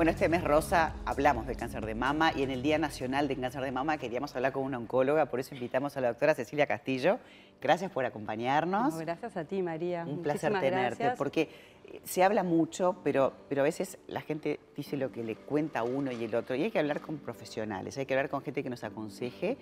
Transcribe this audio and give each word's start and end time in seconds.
Bueno, 0.00 0.12
este 0.12 0.30
mes 0.30 0.42
rosa 0.42 0.94
hablamos 1.04 1.46
de 1.46 1.56
cáncer 1.56 1.84
de 1.84 1.94
mama 1.94 2.32
y 2.34 2.42
en 2.42 2.50
el 2.50 2.62
Día 2.62 2.78
Nacional 2.78 3.28
de 3.28 3.36
Cáncer 3.36 3.60
de 3.60 3.70
Mama 3.70 3.98
queríamos 3.98 4.34
hablar 4.34 4.50
con 4.50 4.62
una 4.62 4.78
oncóloga, 4.78 5.26
por 5.26 5.40
eso 5.40 5.54
invitamos 5.54 5.94
a 5.98 6.00
la 6.00 6.08
doctora 6.08 6.34
Cecilia 6.34 6.66
Castillo. 6.66 7.18
Gracias 7.60 7.90
por 7.90 8.06
acompañarnos. 8.06 8.98
gracias 8.98 9.36
a 9.36 9.44
ti, 9.44 9.60
María. 9.60 10.06
Un 10.08 10.22
placer 10.22 10.58
tenerte, 10.58 11.12
porque 11.18 11.50
eh, 11.84 12.00
se 12.02 12.24
habla 12.24 12.42
mucho, 12.42 12.96
pero, 13.04 13.34
pero 13.50 13.60
a 13.60 13.64
veces 13.64 13.98
la 14.08 14.22
gente 14.22 14.58
dice 14.74 14.96
lo 14.96 15.12
que 15.12 15.22
le 15.22 15.36
cuenta 15.36 15.82
uno 15.82 16.10
y 16.10 16.24
el 16.24 16.34
otro. 16.34 16.56
Y 16.56 16.62
hay 16.62 16.70
que 16.70 16.78
hablar 16.78 17.02
con 17.02 17.18
profesionales, 17.18 17.98
hay 17.98 18.06
que 18.06 18.14
hablar 18.14 18.30
con 18.30 18.40
gente 18.40 18.62
que 18.62 18.70
nos 18.70 18.82
aconseje 18.82 19.58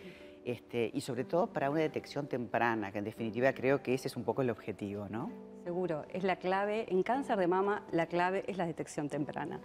este, 0.49 0.91
y 0.95 1.03
sobre 1.03 1.25
todo 1.25 1.47
para 1.49 1.69
una 1.69 1.81
detección 1.81 2.27
temprana, 2.27 2.91
que 2.91 2.97
en 2.97 3.05
definitiva 3.05 3.53
creo 3.53 3.83
que 3.83 3.93
ese 3.93 4.09
es 4.09 4.17
un 4.17 4.25
poco 4.25 4.41
el 4.41 4.49
objetivo, 4.49 5.07
¿no? 5.07 5.31
Seguro, 5.63 6.07
es 6.11 6.25
la 6.25 6.37
clave. 6.37 6.87
En 6.89 7.03
cáncer 7.03 7.37
de 7.37 7.47
mama 7.47 7.85
la 7.93 8.07
clave 8.07 8.45
es 8.47 8.57
la 8.57 8.65
detección 8.65 9.11
temprana. 9.11 9.61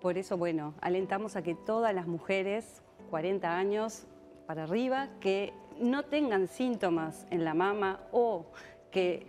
Por 0.00 0.16
eso, 0.16 0.38
bueno, 0.38 0.74
alentamos 0.80 1.34
a 1.34 1.42
que 1.42 1.56
todas 1.56 1.92
las 1.92 2.06
mujeres, 2.06 2.82
40 3.10 3.58
años 3.58 4.06
para 4.46 4.62
arriba, 4.62 5.08
que 5.18 5.52
no 5.80 6.04
tengan 6.04 6.46
síntomas 6.46 7.26
en 7.30 7.44
la 7.44 7.54
mama 7.54 8.00
o 8.12 8.46
que 8.90 9.26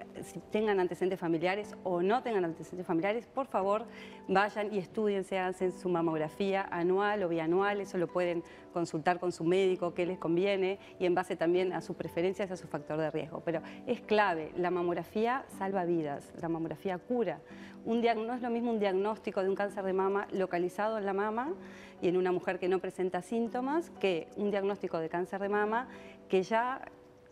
tengan 0.52 0.80
antecedentes 0.80 1.20
familiares 1.20 1.76
o 1.84 2.02
no 2.02 2.23
tengan 2.23 2.45
antecedentes 2.45 2.88
familiares, 2.88 3.27
por 3.27 3.48
favor 3.48 3.86
vayan 4.27 4.73
y 4.73 4.77
estudiense, 4.77 5.38
hacen 5.38 5.72
su 5.72 5.90
mamografía 5.90 6.67
anual 6.72 7.23
o 7.23 7.30
bianual, 7.30 7.81
eso 7.81 7.98
lo 7.98 8.08
pueden 8.08 8.44
consultar 8.73 9.20
con 9.20 9.31
su 9.31 9.44
médico, 9.44 9.94
qué 9.94 10.05
les 10.05 10.17
conviene 10.17 10.80
y 11.00 11.05
en 11.05 11.16
base 11.16 11.36
también 11.36 11.73
a 11.73 11.81
sus 11.81 11.95
preferencias, 11.95 12.52
a 12.52 12.58
su 12.58 12.67
factor 12.67 12.98
de 12.98 13.12
riesgo. 13.12 13.41
Pero 13.44 13.62
es 13.88 14.02
clave, 14.02 14.52
la 14.55 14.72
mamografía 14.72 15.45
salva 15.58 15.84
vidas, 15.86 16.31
la 16.41 16.48
mamografía 16.48 16.98
cura. 16.98 17.41
Un 17.86 18.02
no 18.02 18.33
es 18.33 18.42
lo 18.42 18.50
mismo 18.50 18.72
un 18.72 18.80
diagnóstico 18.80 19.42
de 19.42 19.50
un 19.50 19.55
cáncer 19.55 19.83
de 19.83 19.94
mama 19.94 20.28
localizado 20.31 20.98
en 20.98 21.05
la 21.05 21.14
mama 21.14 21.53
y 22.02 22.08
en 22.08 22.17
una 22.17 22.31
mujer 22.31 22.59
que 22.59 22.67
no 22.67 22.80
presenta 22.80 23.22
síntomas 23.22 23.89
que 24.00 24.28
un 24.36 24.52
diagnóstico 24.52 25.00
de 25.00 25.09
cáncer 25.09 25.42
de 25.42 25.50
mama 25.50 25.88
que 26.28 26.44
ya 26.44 26.81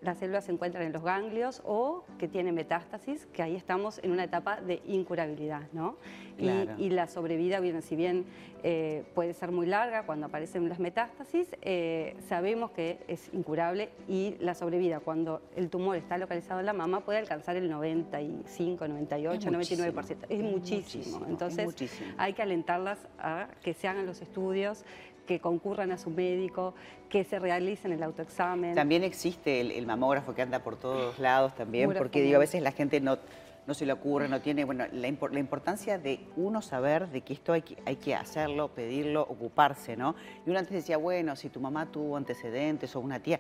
las 0.02 0.20
células 0.20 0.46
se 0.46 0.52
encuentran 0.52 0.84
en 0.86 0.94
los 0.94 1.04
ganglios 1.04 1.62
o 1.66 2.04
que 2.20 2.28
tienen 2.28 2.54
metástasis, 2.54 3.26
que 3.34 3.42
ahí 3.42 3.56
estamos 3.56 4.00
en 4.04 4.12
una 4.12 4.24
etapa 4.24 4.62
de 4.62 4.82
incurabilidad, 4.86 5.64
¿no? 5.74 5.98
Y, 6.38 6.90
la 6.92 7.08
sobrevida, 7.08 7.60
bien, 7.60 7.82
si 7.82 7.96
bien 7.96 8.26
eh, 8.64 9.04
puede 9.16 9.34
ser 9.34 9.52
muy 9.52 9.66
larga 9.66 10.04
cuando 10.04 10.28
aparecen 10.28 10.70
las 10.70 10.78
metástasis, 10.78 11.50
eh, 11.64 12.16
sabemos 12.28 12.72
que 12.72 13.00
es 13.08 13.30
incurable 13.34 13.90
y 14.08 14.36
la 14.40 14.54
sobrevida 14.54 15.00
cuando 15.00 15.42
el 15.56 15.70
tumor 15.70 15.96
está 15.96 16.18
localizado 16.20 16.60
en 16.60 16.68
la 16.68 16.74
mama 16.74 17.02
puede 17.02 17.18
alcanzar 17.18 17.56
el 17.56 17.70
95, 17.70 18.88
98, 18.88 19.50
99%. 19.50 20.18
Es, 20.30 20.44
muchísimo. 20.44 21.26
Entonces 21.28 21.92
hay 22.18 22.34
que 22.34 22.44
alentarlas 22.44 23.00
a 23.18 23.48
que 23.64 23.74
se 23.74 23.88
hagan 23.88 24.06
los 24.06 24.22
estudios, 24.22 24.86
que 25.28 25.40
concurran 25.40 25.92
a 25.92 25.98
su 26.00 26.10
médico, 26.10 26.74
que 27.10 27.24
se 27.24 27.38
realicen 27.38 27.92
el 27.92 28.02
autoexamen. 28.02 28.74
También 28.74 29.04
existe 29.04 29.62
el, 29.62 29.86
mamógrafo 29.86 30.34
que 30.34 30.42
anda 30.42 30.64
por 30.64 30.78
todos 30.78 31.20
lados 31.20 31.54
también, 31.54 31.94
porque 31.96 32.22
digo, 32.22 32.38
a 32.38 32.40
veces 32.40 32.64
la 32.64 32.72
gente 32.72 33.00
no, 33.00 33.20
no 33.68 33.74
se 33.74 33.86
le 33.86 33.92
ocurre, 33.92 34.30
no 34.30 34.40
tiene, 34.42 34.64
bueno, 34.64 34.86
la, 34.92 35.08
importancia 35.08 36.00
de 36.00 36.22
uno 36.38 36.62
saber 36.62 37.10
de 37.10 37.22
que 37.22 37.34
esto 37.34 37.54
hay 37.54 37.62
que, 37.62 37.78
hay 37.86 37.98
que 37.98 38.16
hacerlo, 38.16 38.70
pedirlo, 38.70 39.22
ocuparse, 39.22 39.98
¿no? 39.98 40.16
Y 40.46 40.50
uno 40.50 40.58
antes 40.60 40.74
decía, 40.74 40.98
bueno, 40.98 41.36
si 41.36 41.50
tu 41.50 41.60
mamá 41.60 41.92
tuvo 41.92 42.16
antecedentes 42.16 42.96
o 42.96 43.02
una 43.02 43.20
tía, 43.20 43.40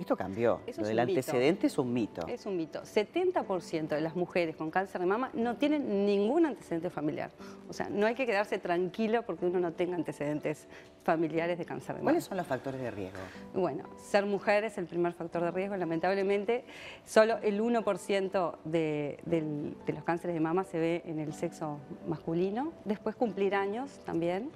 esto 0.00 0.16
cambió. 0.16 0.60
Lo 0.78 0.86
del 0.86 0.98
antecedente 0.98 1.66
es 1.66 1.76
un 1.76 1.92
mito. 1.92 2.26
Es 2.26 2.46
un 2.46 2.56
mito. 2.56 2.82
70% 2.82 3.88
de 3.88 4.00
las 4.00 4.16
mujeres 4.16 4.56
con 4.56 4.70
cáncer 4.70 5.00
de 5.00 5.06
mama 5.06 5.30
no 5.34 5.56
tienen 5.56 6.06
ningún 6.06 6.46
antecedente 6.46 6.88
familiar. 6.88 7.30
O 7.68 7.72
sea, 7.72 7.88
no 7.90 8.06
hay 8.06 8.14
que 8.14 8.24
quedarse 8.24 8.58
tranquilo 8.58 9.22
porque 9.24 9.44
uno 9.44 9.60
no 9.60 9.72
tenga 9.72 9.96
antecedentes 9.96 10.66
familiares 11.02 11.58
de 11.58 11.66
cáncer 11.66 11.96
de 11.96 12.00
mama. 12.00 12.12
¿Cuáles 12.12 12.24
son 12.24 12.38
los 12.38 12.46
factores 12.46 12.80
de 12.80 12.90
riesgo? 12.90 13.18
Bueno, 13.52 13.84
ser 13.98 14.24
mujer 14.24 14.64
es 14.64 14.78
el 14.78 14.86
primer 14.86 15.12
factor 15.12 15.42
de 15.42 15.50
riesgo. 15.50 15.76
Lamentablemente, 15.76 16.64
solo 17.04 17.36
el 17.42 17.60
1% 17.60 18.56
de, 18.64 19.18
de 19.26 19.92
los 19.92 20.04
cánceres 20.04 20.34
de 20.34 20.40
mama 20.40 20.64
se 20.64 20.78
ve 20.78 21.02
en 21.04 21.18
el 21.18 21.34
sexo 21.34 21.78
masculino. 22.08 22.72
Después 22.86 23.16
cumplir 23.16 23.54
años 23.54 24.00
también. 24.06 24.50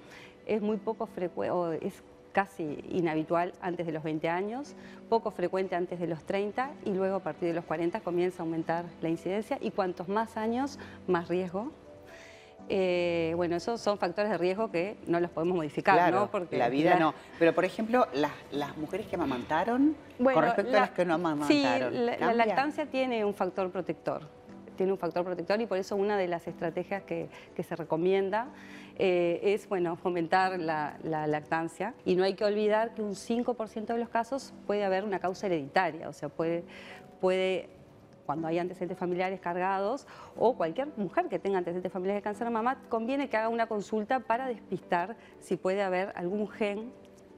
Es 0.47 0.61
muy 0.61 0.77
poco 0.77 1.07
frecuente, 1.07 1.87
es 1.87 2.03
casi 2.35 2.85
inhabitual 2.91 3.55
antes 3.63 3.87
de 3.87 3.93
los 3.93 4.03
20 4.03 4.29
años, 4.29 4.75
poco 5.09 5.31
frecuente 5.31 5.77
antes 5.77 5.99
de 5.99 6.07
los 6.07 6.25
30 6.25 6.73
y 6.85 6.91
luego 6.91 7.17
a 7.17 7.21
partir 7.21 7.49
de 7.49 7.55
los 7.55 7.65
40 7.65 8.01
comienza 8.01 8.43
a 8.43 8.45
aumentar 8.45 8.85
la 9.01 9.09
incidencia 9.09 9.57
y 9.63 9.71
cuantos 9.71 10.09
más 10.09 10.37
años, 10.37 10.79
más 11.07 11.29
riesgo. 11.29 11.73
Eh, 12.69 13.35
bueno, 13.37 13.57
esos 13.57 13.81
son 13.81 13.99
factores 13.99 14.31
de 14.31 14.39
riesgo 14.39 14.71
que 14.71 14.97
no 15.07 15.21
los 15.21 15.31
podemos 15.31 15.57
modificar, 15.57 16.13
¿no? 16.13 16.31
Porque 16.31 16.57
la 16.57 16.69
vida 16.69 16.99
no. 16.99 17.15
Pero, 17.39 17.55
por 17.55 17.65
ejemplo, 17.65 18.09
las, 18.15 18.77
mujeres 18.77 19.07
que 19.07 19.17
amamantaron 19.17 19.95
con 20.19 20.43
respecto 20.43 20.77
a 20.77 20.81
las 20.81 20.91
que 20.91 21.05
no 21.05 21.15
amamantaron. 21.15 21.93
Sí, 21.93 21.99
la, 22.19 22.33
lactancia 22.33 22.87
tiene 22.87 23.25
un 23.25 23.35
factor 23.35 23.71
protector 23.71 24.23
tiene 24.77 24.93
un 24.93 24.99
factor 24.99 25.25
protector 25.25 25.61
y 25.61 25.67
por 25.67 25.79
eso 25.79 25.97
una 25.97 26.17
de 26.17 26.29
las 26.29 26.47
estrategias 26.47 27.03
que, 27.03 27.29
se 27.57 27.77
recomienda 27.77 28.49
eh, 28.99 29.41
es 29.43 29.69
bueno, 29.69 29.97
fomentar 29.97 30.59
la, 30.59 30.99
lactancia. 31.03 31.95
Y 32.05 32.17
no 32.17 32.25
hay 32.25 32.35
que 32.35 32.45
olvidar 32.45 32.95
que 32.95 33.03
un 33.03 33.15
5% 33.15 33.87
de 33.87 33.99
los 33.99 34.09
casos 34.09 34.53
puede 34.67 34.85
haber 34.85 35.05
una 35.05 35.19
causa 35.19 35.47
hereditaria, 35.47 36.09
o 36.09 36.13
sea, 36.13 36.29
puede, 36.29 36.65
puede 37.21 37.69
cuando 38.27 38.49
hay 38.49 38.59
antecedentes 38.59 38.99
familiares 38.99 39.41
cargados 39.41 40.07
o 40.37 40.57
cualquier 40.57 40.89
mujer 40.97 41.29
que 41.29 41.39
tenga 41.39 41.59
antecedentes 41.59 41.93
familiares 41.93 42.23
de 42.23 42.25
cáncer 42.25 42.47
de 42.47 42.53
mama, 42.53 42.79
conviene 42.89 43.29
que 43.29 43.37
haga 43.37 43.49
una 43.49 43.67
consulta 43.67 44.21
para 44.21 44.49
despistar 44.49 45.17
si 45.41 45.57
puede 45.57 45.83
haber 45.83 46.13
algún 46.17 46.49
gen 46.49 46.91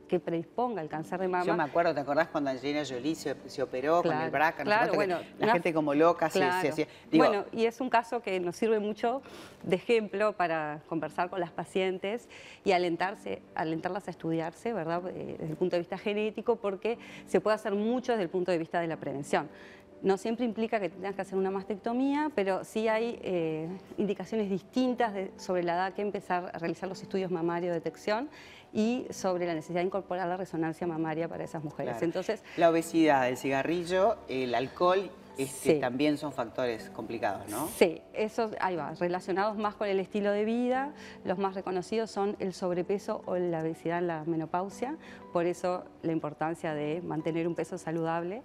que 0.06 0.20
predisponga 0.20 0.80
al 0.80 0.88
cáncer 0.88 1.20
de 1.20 1.28
mama. 1.28 1.44
Yo 1.44 1.56
me 1.56 1.62
acuerdo, 1.62 1.94
¿te 1.94 2.00
acordás 2.00 2.28
cuando 2.28 2.50
Angelina 2.50 2.84
Jolie 2.84 3.14
se, 3.14 3.62
operó 3.62 4.02
con 4.02 4.16
el 4.16 4.30
BRCA? 4.30 4.64
Claro, 4.64 4.94
bueno, 4.94 5.18
la 5.38 5.52
gente 5.52 5.72
como 5.72 5.94
loca 5.94 6.30
se, 6.30 6.42
hacía... 6.44 6.86
bueno, 7.12 7.44
y 7.52 7.66
es 7.66 7.80
un 7.80 7.90
caso 7.90 8.22
que 8.22 8.38
nos 8.40 8.56
sirve 8.56 8.78
mucho 8.78 9.22
de 9.62 9.76
ejemplo 9.76 10.32
para 10.32 10.80
conversar 10.88 11.30
con 11.30 11.40
las 11.40 11.50
pacientes 11.50 12.28
y 12.64 12.72
alentarse, 12.72 13.42
alentarlas 13.54 14.08
a 14.08 14.10
estudiarse, 14.10 14.72
¿verdad? 14.72 15.02
Eh, 15.08 15.36
desde 15.38 15.50
el 15.50 15.56
punto 15.56 15.76
de 15.76 15.80
vista 15.80 15.98
genético, 15.98 16.56
porque 16.56 16.98
se 17.26 17.40
puede 17.40 17.54
hacer 17.54 17.74
mucho 17.74 18.12
desde 18.12 18.24
el 18.24 18.30
punto 18.30 18.50
de 18.50 18.58
vista 18.58 18.80
de 18.80 18.86
la 18.86 18.96
prevención. 18.96 19.48
No 20.02 20.18
siempre 20.18 20.44
implica 20.44 20.78
que 20.78 20.90
tengas 20.90 21.14
que 21.14 21.22
hacer 21.22 21.38
una 21.38 21.50
mastectomía, 21.50 22.30
pero 22.34 22.64
sí 22.64 22.86
hay 22.86 23.18
eh, 23.22 23.68
indicaciones 23.96 24.50
distintas 24.50 25.14
sobre 25.36 25.62
la 25.62 25.74
edad 25.74 25.94
que 25.94 26.02
empezar 26.02 26.50
a 26.54 26.58
realizar 26.58 26.88
los 26.88 27.00
estudios 27.02 27.30
mamarios 27.30 27.70
de 27.70 27.80
detección 27.80 28.28
y 28.76 29.06
sobre 29.08 29.46
la 29.46 29.54
necesidad 29.54 29.80
de 29.80 29.86
incorporar 29.86 30.28
la 30.28 30.36
resonancia 30.36 30.86
mamaria 30.86 31.28
para 31.28 31.42
esas 31.42 31.64
mujeres. 31.64 32.02
Entonces, 32.02 32.44
la 32.58 32.68
obesidad, 32.68 33.26
el 33.26 33.38
cigarrillo, 33.38 34.18
el 34.28 34.54
alcohol 34.54 35.10
este, 35.38 35.80
también 35.80 36.18
son 36.18 36.30
factores 36.32 36.90
complicados, 36.90 37.48
¿no? 37.48 37.68
Sí, 37.68 38.02
eso, 38.12 38.50
ahí 38.60 38.76
va, 38.76 38.92
relacionados 38.92 39.56
más 39.56 39.76
con 39.76 39.88
el 39.88 39.98
estilo 39.98 40.30
de 40.30 40.44
vida, 40.44 40.92
los 41.24 41.38
más 41.38 41.54
reconocidos 41.54 42.10
son 42.10 42.36
el 42.38 42.52
sobrepeso 42.52 43.22
o 43.24 43.36
la 43.36 43.62
obesidad 43.62 43.98
en 43.98 44.08
la 44.08 44.24
menopausia, 44.24 44.98
por 45.32 45.46
eso 45.46 45.84
la 46.02 46.12
importancia 46.12 46.74
de 46.74 47.00
mantener 47.00 47.48
un 47.48 47.54
peso 47.54 47.78
saludable. 47.78 48.42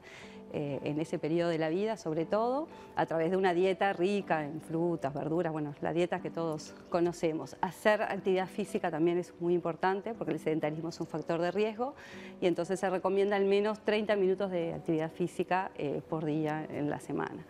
Eh, 0.53 0.79
en 0.84 1.00
ese 1.00 1.17
periodo 1.17 1.50
de 1.50 1.57
la 1.57 1.69
vida, 1.69 1.95
sobre 1.95 2.25
todo, 2.25 2.67
a 2.97 3.06
través 3.06 3.31
de 3.31 3.38
una 3.38 3.53
dieta 3.53 3.94
rica 3.94 4.44
en 4.44 4.59
frutas, 4.59 5.13
verduras, 5.13 5.53
bueno, 5.53 5.73
la 5.79 5.94
dieta 5.94 6.19
que 6.19 6.29
todos 6.29 6.73
conocemos. 6.89 7.56
Hacer 7.62 8.01
actividad 8.01 8.47
física 8.47 8.91
también 8.91 9.17
es 9.17 9.34
muy 9.39 9.53
importante 9.53 10.13
porque 10.13 10.34
el 10.34 10.39
sedentarismo 10.39 10.89
es 10.89 11.00
un 11.00 11.07
factor 11.07 11.39
de 11.39 11.51
riesgo 11.51 11.95
y 12.41 12.47
entonces 12.47 12.81
se 12.81 12.89
recomienda 12.89 13.38
al 13.38 13.45
menos 13.45 13.79
30 13.79 14.17
minutos 14.17 14.51
de 14.51 14.73
actividad 14.73 15.09
física 15.09 15.72
eh, 15.78 16.01
por 16.09 16.25
día 16.25 16.68
en 16.69 16.89
la 16.89 17.00
semana. 17.00 17.45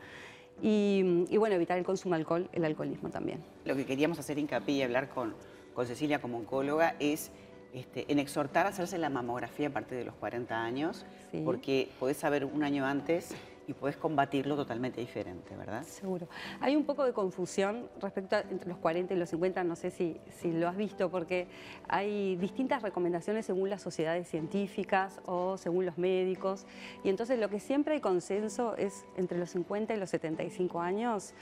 Y, 0.62 1.26
bueno, 1.38 1.56
evitar 1.56 1.80
el 1.80 1.84
consumo 1.84 2.14
de 2.14 2.22
alcohol, 2.22 2.48
el 2.54 2.66
alcoholismo 2.66 3.10
también. 3.10 3.40
Lo 3.66 3.76
que 3.76 3.84
queríamos 3.84 4.20
hacer 4.20 4.38
hincapié 4.38 4.76
y 4.76 4.82
hablar 4.84 5.10
con, 5.10 5.34
con 5.74 5.88
Cecilia 5.88 6.22
como 6.22 6.38
oncóloga 6.38 6.96
es 7.00 7.32
este, 7.74 8.12
en 8.12 8.20
exhortar 8.20 8.66
a 8.66 8.70
hacerse 8.70 8.98
la 8.98 9.10
mamografía 9.10 9.68
a 9.68 9.72
partir 9.72 9.98
de 9.98 10.06
los 10.06 10.16
40 10.16 10.62
años, 10.62 11.06
porque 11.46 11.90
podés 12.00 12.18
saber 12.18 12.46
un 12.46 12.64
año 12.64 12.86
antes 12.86 13.34
y 13.68 13.74
podés 13.74 13.96
combatirlo 13.96 14.56
totalmente 14.56 15.00
diferente, 15.00 15.56
¿verdad? 15.56 15.84
Seguro. 15.84 16.28
Hay 16.60 16.76
un 16.76 16.84
poco 16.84 17.06
de 17.06 17.14
confusión 17.14 17.90
respecto 18.02 18.36
a 18.36 18.42
entre 18.42 18.68
los 18.68 18.78
40 18.78 19.14
y 19.14 19.18
los 19.18 19.30
50, 19.30 19.64
no 19.64 19.76
sé 19.76 19.92
si, 19.92 20.20
si 20.40 20.52
lo 20.52 20.68
has 20.68 20.76
visto, 20.76 21.10
porque 21.10 21.48
hay 21.88 22.36
distintas 22.36 22.82
recomendaciones 22.82 23.46
según 23.46 23.70
las 23.70 23.82
sociedades 23.82 24.28
científicas 24.28 25.22
o 25.26 25.58
según 25.58 25.86
los 25.86 25.98
médicos, 25.98 26.66
y 27.04 27.10
entonces 27.10 27.40
lo 27.40 27.50
que 27.50 27.60
siempre 27.60 27.94
hay 27.94 28.02
consenso 28.02 28.76
es 28.76 29.06
entre 29.16 29.38
los 29.38 29.52
50 29.52 29.94
y 29.94 29.98
los 29.98 30.10
75 30.10 30.82
años 30.82 31.34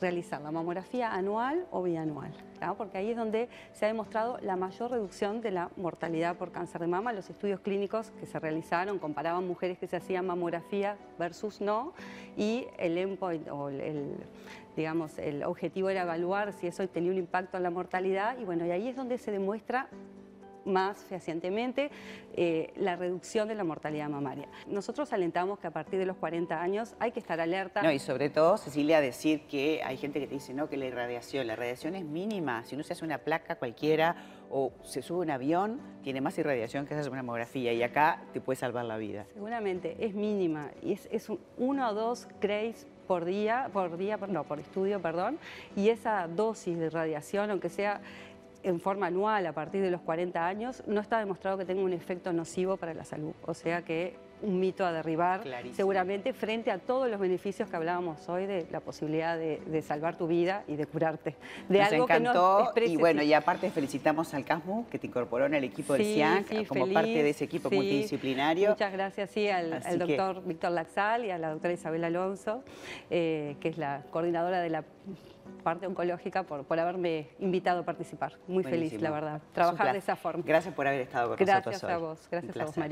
realizar 0.00 0.40
la 0.40 0.50
mamografía 0.50 1.12
anual 1.12 1.66
o 1.70 1.82
bianual, 1.82 2.32
porque 2.76 2.98
ahí 2.98 3.10
es 3.10 3.16
donde 3.16 3.48
se 3.72 3.84
ha 3.84 3.88
demostrado 3.88 4.38
la 4.42 4.56
mayor 4.56 4.90
reducción 4.90 5.40
de 5.40 5.50
la 5.50 5.70
mortalidad 5.76 6.36
por 6.36 6.52
cáncer 6.52 6.80
de 6.80 6.86
mama. 6.86 7.12
Los 7.12 7.30
estudios 7.30 7.60
clínicos 7.60 8.10
que 8.20 8.26
se 8.26 8.38
realizaron 8.38 8.98
comparaban 8.98 9.46
mujeres 9.46 9.78
que 9.78 9.86
se 9.86 9.96
hacían 9.96 10.26
mamografía 10.26 10.96
versus 11.18 11.60
no 11.60 11.92
y 12.36 12.66
el 12.78 12.98
endpoint 12.98 13.46
el, 13.48 14.14
digamos, 14.76 15.18
el 15.18 15.42
objetivo 15.44 15.90
era 15.90 16.02
evaluar 16.02 16.52
si 16.52 16.66
eso 16.66 16.86
tenía 16.88 17.10
un 17.10 17.18
impacto 17.18 17.56
en 17.56 17.62
la 17.62 17.70
mortalidad 17.70 18.38
y 18.38 18.44
bueno, 18.44 18.66
y 18.66 18.70
ahí 18.70 18.88
es 18.88 18.96
donde 18.96 19.18
se 19.18 19.30
demuestra 19.30 19.88
más 20.68 21.04
fehacientemente 21.04 21.90
eh, 22.34 22.72
la 22.76 22.96
reducción 22.96 23.48
de 23.48 23.54
la 23.54 23.64
mortalidad 23.64 24.08
mamaria. 24.08 24.48
Nosotros 24.66 25.12
alentamos 25.12 25.58
que 25.58 25.66
a 25.66 25.70
partir 25.70 25.98
de 25.98 26.06
los 26.06 26.16
40 26.16 26.60
años 26.60 26.94
hay 27.00 27.12
que 27.12 27.18
estar 27.20 27.40
alerta. 27.40 27.82
No, 27.82 27.90
y 27.90 27.98
sobre 27.98 28.30
todo, 28.30 28.56
Cecilia, 28.56 29.00
decir 29.00 29.46
que 29.48 29.82
hay 29.82 29.96
gente 29.96 30.20
que 30.20 30.26
te 30.26 30.34
dice 30.34 30.54
no, 30.54 30.68
que 30.68 30.76
la 30.76 30.86
irradiación, 30.86 31.46
la 31.46 31.56
radiación 31.56 31.94
es 31.94 32.04
mínima. 32.04 32.64
Si 32.64 32.74
uno 32.74 32.84
se 32.84 32.92
hace 32.92 33.04
una 33.04 33.18
placa 33.18 33.56
cualquiera 33.56 34.16
o 34.50 34.72
se 34.82 35.02
sube 35.02 35.20
un 35.20 35.30
avión, 35.30 35.80
tiene 36.02 36.20
más 36.20 36.38
irradiación 36.38 36.86
que 36.86 36.94
hacer 36.94 37.10
una 37.10 37.22
mamografía 37.22 37.72
y 37.72 37.82
acá 37.82 38.22
te 38.32 38.40
puede 38.40 38.56
salvar 38.56 38.84
la 38.84 38.96
vida. 38.96 39.26
Seguramente, 39.34 39.96
es 39.98 40.14
mínima 40.14 40.70
y 40.82 40.92
es, 40.92 41.08
es 41.10 41.28
uno 41.56 41.88
o 41.88 41.94
dos 41.94 42.28
Grace 42.40 42.86
por 43.08 43.24
día, 43.24 43.70
por 43.72 43.96
día, 43.96 44.18
no, 44.28 44.44
por 44.44 44.60
estudio, 44.60 45.00
perdón, 45.00 45.38
y 45.74 45.88
esa 45.88 46.28
dosis 46.28 46.78
de 46.78 46.90
radiación, 46.90 47.50
aunque 47.50 47.70
sea 47.70 48.02
en 48.62 48.80
forma 48.80 49.06
anual 49.06 49.46
a 49.46 49.52
partir 49.52 49.82
de 49.82 49.90
los 49.90 50.00
40 50.02 50.46
años, 50.46 50.82
no 50.86 51.00
está 51.00 51.18
demostrado 51.18 51.58
que 51.58 51.64
tenga 51.64 51.82
un 51.82 51.92
efecto 51.92 52.32
nocivo 52.32 52.76
para 52.76 52.94
la 52.94 53.04
salud. 53.04 53.34
O 53.42 53.54
sea 53.54 53.82
que 53.82 54.16
un 54.42 54.60
mito 54.60 54.84
a 54.84 54.92
derribar 54.92 55.42
seguramente 55.72 56.32
frente 56.32 56.70
a 56.70 56.78
todos 56.78 57.10
los 57.10 57.18
beneficios 57.20 57.68
que 57.68 57.76
hablábamos 57.76 58.28
hoy 58.28 58.46
de 58.46 58.66
la 58.70 58.80
posibilidad 58.80 59.36
de, 59.38 59.82
salvar 59.82 60.16
tu 60.16 60.26
vida 60.26 60.64
y 60.66 60.76
de 60.76 60.86
curarte. 60.86 61.36
De 61.68 61.78
Nos 61.78 61.92
encantó 61.92 62.72
y 62.84 62.96
bueno, 62.96 63.22
y 63.22 63.32
aparte 63.32 63.70
felicitamos 63.70 64.34
al 64.34 64.44
CASMU 64.44 64.86
que 64.88 64.98
te 64.98 65.06
incorporó 65.06 65.46
en 65.46 65.54
el 65.54 65.64
equipo 65.64 65.94
del 65.94 66.04
CIANC 66.04 66.66
como 66.66 66.92
parte 66.92 67.22
de 67.22 67.30
ese 67.30 67.44
equipo 67.44 67.70
multidisciplinario. 67.70 68.70
Muchas 68.70 68.92
gracias 68.92 69.30
sí, 69.30 69.48
al, 69.48 69.80
doctor 69.98 70.42
Víctor 70.44 70.72
Laxal 70.72 71.24
y 71.24 71.30
a 71.30 71.38
la 71.38 71.50
doctora 71.50 71.72
Isabel 71.74 72.04
Alonso, 72.04 72.62
eh, 73.10 73.56
que 73.60 73.68
es 73.68 73.78
la 73.78 74.02
coordinadora 74.10 74.60
de 74.60 74.70
la 74.70 74.84
parte 75.62 75.86
oncológica 75.86 76.42
por, 76.44 76.64
por 76.64 76.78
haberme 76.78 77.28
invitado 77.38 77.80
a 77.80 77.84
participar. 77.84 78.38
Muy 78.46 78.64
feliz, 78.64 79.00
la 79.00 79.10
verdad, 79.10 79.40
trabajar 79.52 79.92
de 79.92 79.98
esa 79.98 80.16
forma. 80.16 80.42
Gracias 80.46 80.74
por 80.74 80.86
haber 80.86 81.02
estado 81.02 81.36
con 81.36 81.46
nosotros 81.46 81.64
Gracias 81.64 81.84
a 81.84 81.98
vos, 81.98 82.28
gracias 82.30 82.56
a 82.56 82.64
vos, 82.64 82.76
María. 82.76 82.86